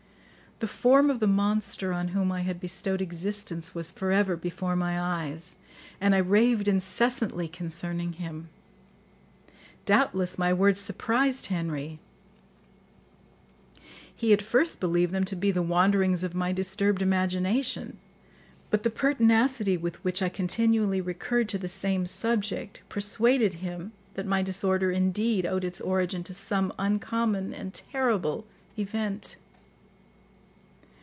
The 0.59 0.67
form 0.67 1.09
of 1.09 1.19
the 1.19 1.25
monster 1.25 1.91
on 1.91 2.09
whom 2.09 2.31
I 2.31 2.41
had 2.41 2.59
bestowed 2.59 3.01
existence 3.01 3.73
was 3.73 3.89
for 3.89 4.11
ever 4.11 4.35
before 4.35 4.75
my 4.75 5.01
eyes, 5.01 5.57
and 5.99 6.13
I 6.13 6.19
raved 6.19 6.67
incessantly 6.67 7.47
concerning 7.47 8.13
him. 8.13 8.47
Doubtless 9.87 10.37
my 10.37 10.53
words 10.53 10.79
surprised 10.79 11.47
Henry; 11.47 11.97
he 14.15 14.33
at 14.33 14.43
first 14.43 14.79
believed 14.79 15.11
them 15.13 15.23
to 15.25 15.35
be 15.35 15.49
the 15.49 15.63
wanderings 15.63 16.23
of 16.23 16.35
my 16.35 16.51
disturbed 16.51 17.01
imagination, 17.01 17.97
but 18.69 18.83
the 18.83 18.91
pertinacity 18.91 19.77
with 19.77 19.95
which 20.03 20.21
I 20.21 20.29
continually 20.29 21.01
recurred 21.01 21.49
to 21.49 21.57
the 21.57 21.67
same 21.69 22.05
subject 22.05 22.83
persuaded 22.87 23.55
him 23.65 23.93
that 24.13 24.27
my 24.27 24.43
disorder 24.43 24.91
indeed 24.91 25.43
owed 25.43 25.63
its 25.63 25.81
origin 25.81 26.23
to 26.25 26.35
some 26.35 26.71
uncommon 26.77 27.51
and 27.51 27.73
terrible 27.73 28.45
event. 28.77 29.37